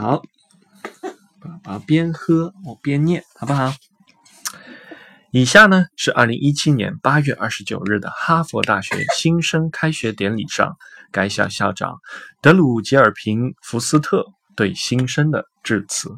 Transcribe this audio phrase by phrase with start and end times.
[0.00, 0.22] 好，
[1.42, 3.74] 宝宝边喝我边念，好不好？
[5.30, 10.74] 以下呢是二零一七年八月二十九日的哈佛大学新生开学典礼上，
[11.12, 11.98] 该校校长
[12.40, 14.24] 德鲁吉尔平福斯特
[14.56, 16.16] 对新生的致辞。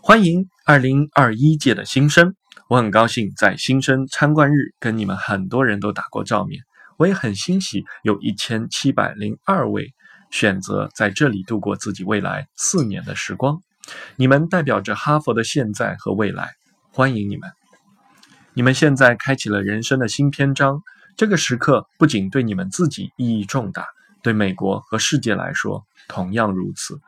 [0.00, 2.34] 欢迎二零二一届的新生，
[2.68, 6.62] 我很高兴在新生参观日跟你们很多人都打过照面，
[6.98, 9.92] 我也很欣喜有一千七百零二位
[10.30, 13.60] 选择在这里度过自己未来四年的时光。
[14.16, 16.50] 你们代表着哈佛的现在和未来，
[16.92, 17.50] 欢迎你们。
[18.54, 20.80] 你们现在开启了人生的新篇章，
[21.16, 23.86] 这个时刻不仅对你们自己意义重大，
[24.22, 26.98] 对美国和世界来说同样如此。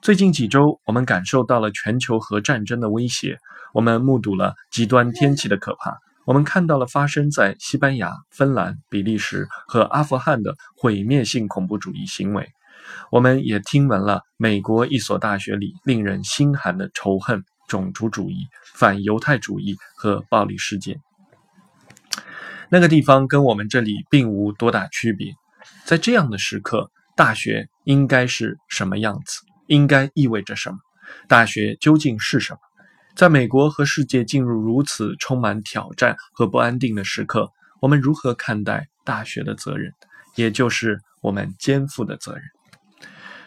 [0.00, 3.38] 最近几周，我们感受到了全球核战争的威胁，
[3.72, 12.50] 我们目睹了极端天气的可怕，我们看到了发生在西班牙、芬兰、比利时和阿富汗的毁灭性恐怖主义行为，
[13.10, 17.44] 我们也听闻了美国一所大学里令人心寒的仇恨。
[17.66, 21.00] 种族主义、反犹太主义和暴力事件，
[22.68, 25.32] 那个地方跟我们这里并无多大区别。
[25.86, 29.40] 在这样的时刻，大学应该是什么样子？
[29.66, 30.76] 应该意味着什么？
[31.26, 32.58] 大学究竟是什么？
[33.14, 37.48] 在美国和世界进入如此充满挑战和不安定的时刻，
[37.80, 39.92] 我们如何看待大学的责任，
[40.34, 42.42] 也就是我们肩负的责任？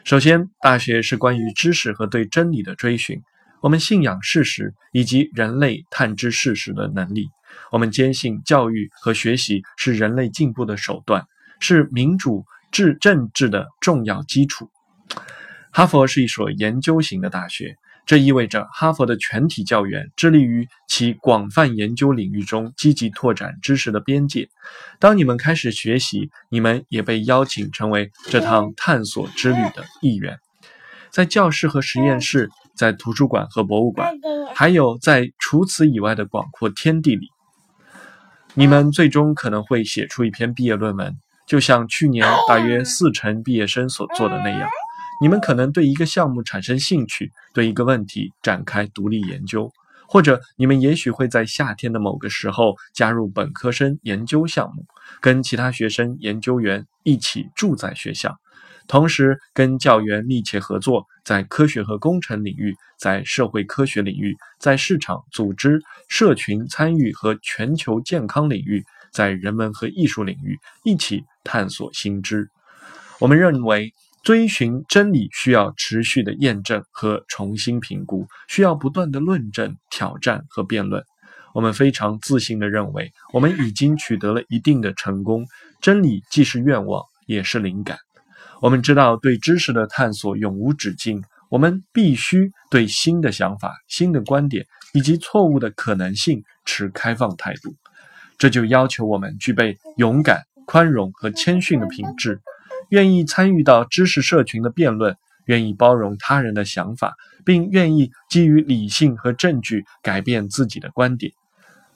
[0.05, 3.21] 首先，大学是关于知识和对真理的追寻。
[3.61, 7.27] 我们信仰事实以及人类探知事实的能力。
[7.71, 11.25] 我们坚信教育和学习是人类进步的手段，
[11.59, 14.69] 是民主制政治的重要基础。
[15.71, 17.75] 哈佛是一所研究型的大学，
[18.07, 24.49] 这意味着哈佛的全体教员致力于其广泛研究领域中积极拓展知识的边界。
[24.97, 30.39] 当你们开始学习，你们也被邀请成为这趟探索之旅的一员。
[31.11, 32.49] 在教室和实验室。
[32.77, 34.13] 在图书馆和博物馆，
[34.53, 37.31] 还有在除此以外的广阔天地里，
[38.53, 41.17] 你们最终可能会写出一篇毕业论文，
[41.47, 44.69] 就像去年大约四成毕业生所做的那样。
[45.19, 49.71] 你们可能对一个项目产生兴趣，对一个问题展开独立研究，
[50.07, 54.85] 或者你们也许会在夏天的某个时候加入本科生研究项目，
[55.19, 58.37] 跟其他学生研究员一起住在学校。
[58.87, 72.49] 同时，跟教员密切合作，在科学和工程领域，在社会科学领域，在市场、组织、社群参与和全球健康领域，在人文和艺术领域一起探索新知。
[73.19, 73.93] 我们认为，
[74.27, 81.01] 追寻真理需要持续的验证和重新评估，需要不断的论证、挑战和辩论。
[81.53, 85.45] 我们非常自信地认为，我们已经取得了一定的成功。
[85.79, 87.97] 真理既是愿望，也是灵感。
[88.59, 91.23] 我们知道，对知识的探索永无止境。
[91.49, 97.73] 我们必须对新的想法、新的观点以及错误的可能性持开放态度。
[98.37, 102.41] 这就要求我们具备勇敢、宽容和谦逊的品质，
[102.89, 105.15] 愿意参与到知识社群的辩论，
[105.45, 107.15] 愿意包容他人的想法，
[107.45, 111.31] 并愿意基于理性和证据改变自己的观点。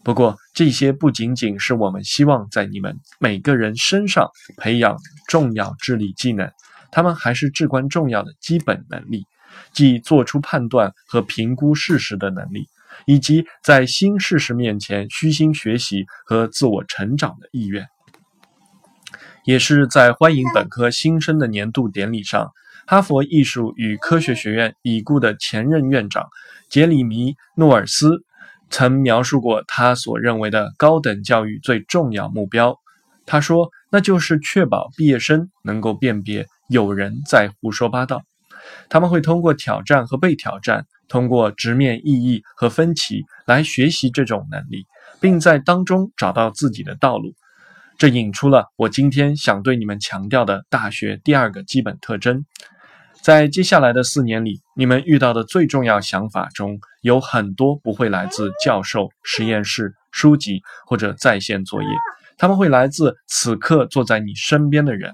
[0.03, 4.97] 不过，这些不仅仅是我们希望在你们每个人身上培养
[5.28, 6.50] 重要智力技能，
[6.91, 9.25] 他们还是至关重要的基本能力，
[9.74, 12.66] 即做出判断和评估事实的能力，
[13.06, 17.85] 以及在新事实面前虚心学习和自我成长的意愿。
[19.44, 22.52] 也是在欢迎本科新生的年度典礼上，
[22.85, 26.28] 哈佛艺术与科学学院已故的前任院长
[26.69, 28.24] 杰里米·诺尔斯。
[28.69, 32.80] 曾描述过他所认为的高等教育最重要目标。
[33.25, 38.24] 他说：“那就是确保毕业生能够辨别有人在胡说八道。
[38.90, 44.85] 他们会通过挑战和被挑战，通过直面意义和分歧来学习这种能力，
[45.19, 47.34] 并在当中找到自己的道路。
[48.01, 52.44] 这引出了我今天想对你们强调的大学第二个基本特征。”
[53.22, 61.89] 在接下来的四年里，你们遇到的最重要想法中有很多不会来自教授、实验室、书籍或者在线作业，
[62.39, 65.13] 他们会来自此刻坐在你身边的人。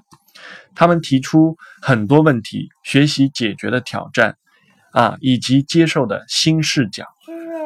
[0.74, 4.34] 他们提出很多问题，学习解决的挑战，
[4.92, 7.04] 啊，以及接受的新视角，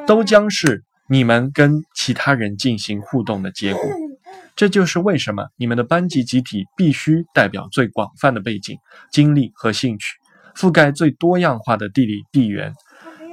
[0.05, 3.83] 都将是你们跟其他人进行互动的结果。
[4.55, 8.77] 这就是为什么你们的班级集体必须代表最广泛的背景、
[9.11, 10.15] 经历和兴趣。
[10.55, 12.75] 覆盖最多样化的地理地缘、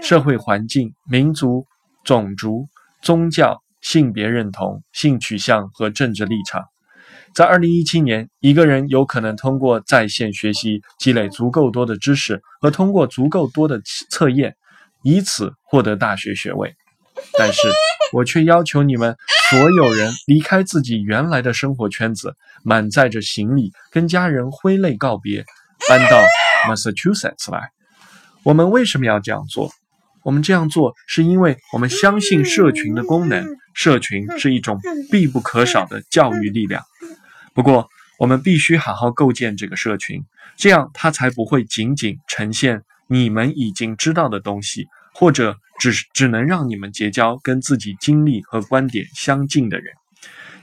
[0.02, 1.66] 社会环境、民族、
[2.06, 2.66] 种族、
[3.02, 6.64] 宗教、性别认同、性取向和政治立场。
[7.36, 14.56] 在二零一七年，一个人有可能通过在线学习积累足够多的知识，和通过足够多的测验，
[15.04, 16.74] 以此获得大学学位。
[17.38, 17.60] 但是
[18.12, 19.16] 我却要求你们
[19.50, 25.46] 所有人离开自己原来的生活圈子，满载着行李，跟家人挥泪告别，
[25.88, 26.24] 搬到
[26.68, 27.72] Massachusetts 来。
[28.44, 29.72] 我们为什么要这样做？
[30.24, 34.78] 我们这样做是因为我们相信社群的功能，社群是一种
[35.10, 36.84] 必不可少的教育力量。
[37.54, 37.88] 不过，
[38.18, 40.22] 我们必须好好构建这个社群，
[40.58, 44.88] 这样它才不会仅仅呈现你们已经知道的东西，
[45.20, 49.94] 或者只只能让你们结交跟自己经历和观点相近的人。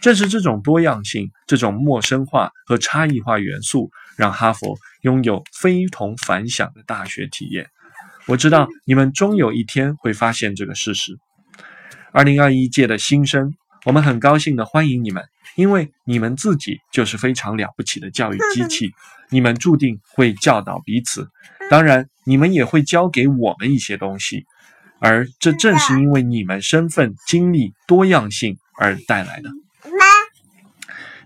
[0.01, 7.69] 正是这种多样性、这种陌生化和差异化元素，让哈佛拥有非同凡响的大学体验。
[8.27, 11.19] 我知道你们终有一天会发现这个事实。
[12.13, 13.55] 二零二一届的新生，
[13.85, 15.23] 我们很高兴的欢迎你们，
[15.55, 18.91] 因为你们自己就是非常了不起的教育机器。
[19.29, 21.29] 你们注定会教导彼此，
[21.71, 24.45] 当然，你们也会教给我们一些东西，
[25.01, 29.51] 而这正是因为你们身份、经历多样性而带来的。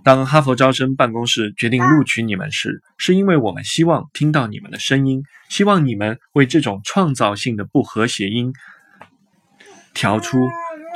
[0.02, 8.54] 当哈佛招生办公室决定录取你们时，是因为我们希望听到你们的声音，希望你们为这种创造性的不和谐音
[9.92, 10.38] 调出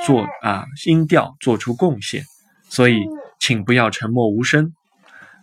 [0.07, 2.25] 做啊音调做出贡献。
[2.71, 3.05] 所以，
[3.39, 4.73] 请不要沉默无声。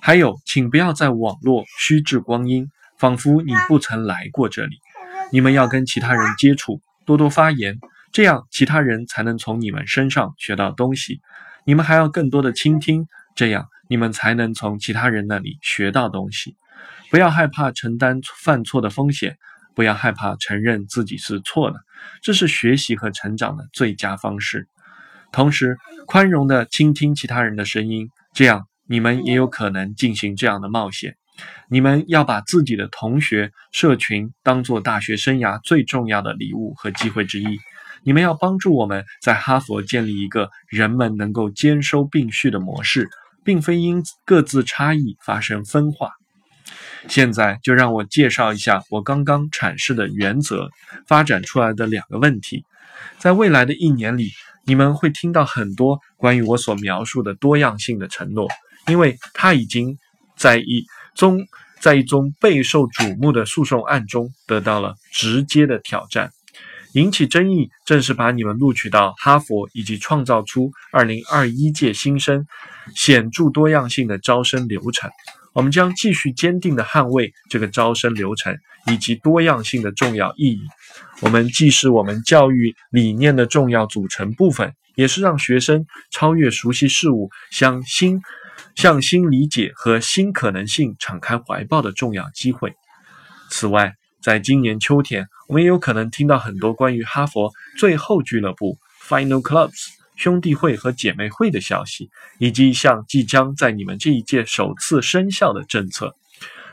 [0.02, 2.68] 还有，请不要在网络虚掷光阴，
[3.02, 4.78] 仿佛你不曾来过这里。
[5.32, 7.80] 你们要跟其他人接触，多多发言，
[8.14, 11.20] 这样其他人才能从你们身上学到东西。
[11.66, 13.08] 你们还要更多的倾听。
[13.36, 16.56] 这样，你们才能从其他人那里学到东西。
[17.10, 19.36] 不要害怕承担犯错的风险，
[19.74, 21.78] 不要害怕承认自己是错的，
[22.22, 24.68] 这是学习和成长的最佳方式。
[25.32, 31.16] 同时，宽容地倾听其他人的声音，这样你们也有可能进行这样的冒险。
[31.70, 37.60] 你们要把自己的同学社群当做大学生涯最重要的礼物和机会之一。
[38.04, 43.10] 你们要帮助我们在哈佛建立一个人们能够兼收并蓄的模式。
[43.44, 46.12] 并非因各自差异发生分化。
[47.08, 50.70] 现在就让我介绍一下我刚刚阐释的原则
[51.08, 52.64] 发展出来的两个问题。
[53.18, 54.30] 在未来的一年里，
[54.64, 58.48] 你们会听到很多关于我所描述的多样性的承诺，
[58.88, 59.98] 因为它已经
[60.38, 60.86] 在一
[61.16, 61.40] 宗
[61.80, 66.32] 在一宗备受瞩目的诉讼案中得到了直接的挑战。
[66.94, 72.46] 引起争议正是把你们录取到哈佛以及创造出二零二一届新生
[72.96, 75.10] 显著多样性的招生流程。
[75.54, 80.60] 我们将继续坚定地捍卫这个招生流程以及多样性的重要意义。
[81.22, 88.22] 我们既是我们教育理念的重要组成部分，也是让学生超越熟悉事物、向新
[88.76, 92.74] 向新理解和新可能性敞开怀抱的重要机会。
[93.50, 98.78] 此外，在今年秋天，我们也有可能听到很多关于哈佛最后俱乐部
[99.08, 102.10] （Final Clubs） 兄弟会和姐妹会的消息，
[102.40, 106.16] 以及一项即将在你们这一届首次生效的政策。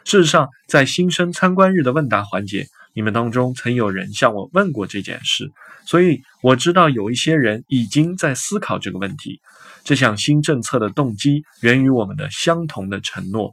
[0.04, 5.50] 事实上，在新生参观日的问答环节，你们当中曾有人向我问过这件事，
[5.86, 9.40] 所以我知道有一些人已经在思考这个问题。
[9.84, 13.52] 这项新政策的动机源于我们的相同的承诺。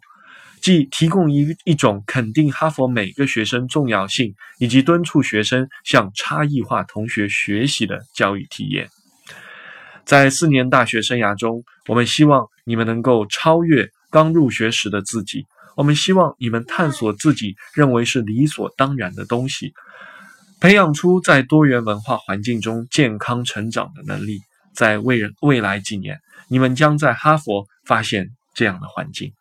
[0.62, 8.90] 即提供一一种肯定哈佛每个学生重要性，以及敦促学生向差异化同学学习的教育体验。
[10.06, 15.46] 在四年大学生涯中，我们希望你们能够超越刚入学时的自己。
[15.76, 19.74] 我们希望你们探索自己认为是理所当然的东西，
[20.60, 24.40] 培养出在多元文化环境中健康成长的能力。
[24.74, 29.32] 在未未来几年，你们将在哈佛发现这样的环境。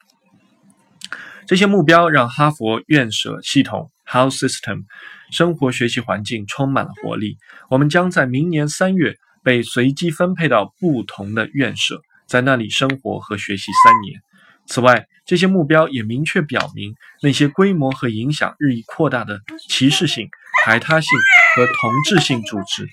[1.46, 4.84] 这些目标让哈佛院舍系统 （House System）
[5.32, 7.36] 生活学习环境充满了活力。
[7.68, 14.20] 我们将在明年三月被随机分配到不同的院舍，在那里生活和学习三年。
[14.66, 20.28] 此外，这些目标也明确表明，那些规模和影响日益扩大的歧视性、
[20.64, 21.08] 排他性
[21.56, 22.88] 和同质性组织，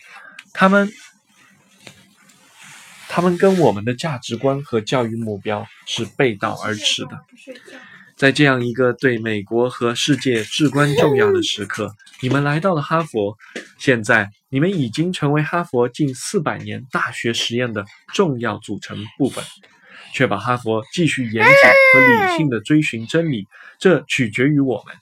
[0.54, 0.90] 他们
[3.08, 7.20] 他们跟我们的价值观和教育目标是背道而驰的。
[8.16, 13.36] 在这样一个对美国和世界至关重要的时刻，你们来到了哈佛。
[13.80, 19.44] 现在，你们已经成为哈佛近四百年大学实验的重要组成部分。
[20.14, 21.54] 确保哈佛继续严谨
[21.94, 23.48] 和理性的追寻真理，
[23.80, 24.96] 这取决于我们。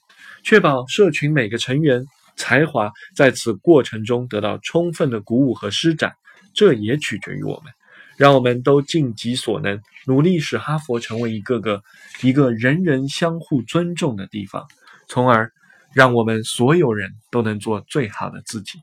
[0.43, 6.13] 确保社群每个成员才华在此过程中得到充分的鼓舞和施展，
[6.53, 7.73] 这也取决于我们。
[8.17, 11.81] 让我们都尽己所能，努力使哈佛成为一个个
[12.21, 14.67] 一个人人相互尊重的地方，
[15.07, 15.49] 从而
[15.93, 18.79] 让我们所有人都能做最好的自己。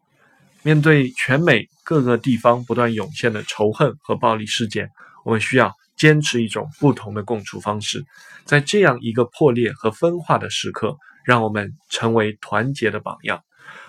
[0.63, 4.89] 面对全美各个地方不断涌现的仇恨和暴力事件，
[5.23, 8.05] 我们需要坚持一种不同的共处方式。
[8.45, 13.43] 在这样一个破裂和分化的时刻，让我们成为团结的榜样。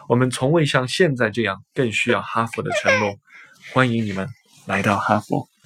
[0.08, 3.16] 我们从未像现在这样更需要哈佛的承诺。
[3.74, 4.28] 欢迎你们。
[4.66, 5.57] 来到哈佛。